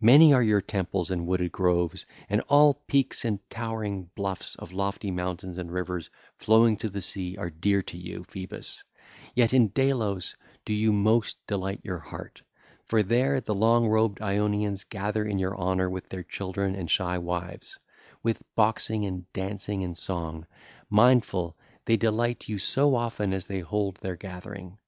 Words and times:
Many 0.00 0.32
are 0.32 0.40
your 0.44 0.60
temples 0.60 1.10
and 1.10 1.26
wooded 1.26 1.50
groves, 1.50 2.06
and 2.30 2.40
all 2.42 2.74
peaks 2.74 3.24
and 3.24 3.40
towering 3.50 4.04
bluffs 4.14 4.54
of 4.54 4.72
lofty 4.72 5.10
mountains 5.10 5.58
and 5.58 5.68
rivers 5.68 6.10
flowing 6.36 6.76
to 6.76 6.88
the 6.88 7.02
sea 7.02 7.36
are 7.38 7.50
dear 7.50 7.82
to 7.82 7.96
you, 7.98 8.22
Phoebus, 8.22 8.84
yet 9.34 9.52
in 9.52 9.66
Delos 9.66 10.36
do 10.64 10.72
you 10.72 10.92
most 10.92 11.44
delight 11.48 11.80
your 11.82 11.98
heart; 11.98 12.40
for 12.86 13.02
there 13.02 13.40
the 13.40 13.52
long 13.52 13.88
robed 13.88 14.22
Ionians 14.22 14.84
gather 14.84 15.24
in 15.24 15.40
your 15.40 15.58
honour 15.58 15.90
with 15.90 16.08
their 16.08 16.22
children 16.22 16.76
and 16.76 16.88
shy 16.88 17.18
wives: 17.18 17.76
mindful, 18.22 18.46
they 18.46 18.46
delight 18.46 18.46
you 18.46 18.46
with 18.46 18.54
boxing 18.54 19.06
and 19.06 19.32
dancing 19.32 19.82
and 19.82 19.98
song, 19.98 20.46
so 22.70 22.94
often 22.94 23.32
as 23.32 23.46
they 23.48 23.58
hold 23.58 23.96
their 23.96 24.14
gathering. 24.14 24.78